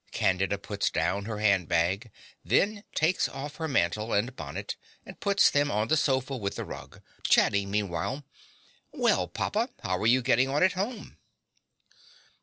Candida 0.11 0.57
puts 0.57 0.89
down 0.89 1.25
her 1.25 1.37
handbag; 1.37 2.09
then 2.43 2.83
takes 2.95 3.29
off 3.29 3.57
her 3.57 3.67
mantle 3.67 4.13
and 4.13 4.35
bonnet 4.35 4.75
and 5.05 5.19
puts 5.19 5.51
them 5.51 5.69
on 5.69 5.89
the 5.89 5.95
sofa 5.95 6.35
with 6.37 6.55
the 6.55 6.65
rug, 6.65 7.03
chatting 7.21 7.69
meanwhile.) 7.69 8.23
Well, 8.91 9.27
papa, 9.27 9.69
how 9.83 9.99
are 9.99 10.07
you 10.07 10.23
getting 10.23 10.49
on 10.49 10.63
at 10.63 10.73
home? 10.73 11.17